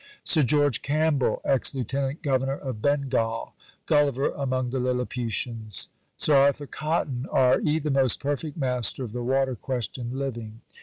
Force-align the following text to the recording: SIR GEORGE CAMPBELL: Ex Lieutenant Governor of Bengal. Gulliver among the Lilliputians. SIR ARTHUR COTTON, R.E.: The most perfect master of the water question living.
SIR 0.23 0.41
GEORGE 0.41 0.81
CAMPBELL: 0.81 1.41
Ex 1.45 1.75
Lieutenant 1.75 2.23
Governor 2.23 2.57
of 2.57 2.81
Bengal. 2.81 3.53
Gulliver 3.85 4.31
among 4.31 4.71
the 4.71 4.79
Lilliputians. 4.79 5.89
SIR 6.17 6.37
ARTHUR 6.37 6.65
COTTON, 6.65 7.27
R.E.: 7.31 7.77
The 7.77 7.91
most 7.91 8.19
perfect 8.19 8.57
master 8.57 9.03
of 9.03 9.11
the 9.11 9.21
water 9.21 9.55
question 9.55 10.17
living. 10.17 10.61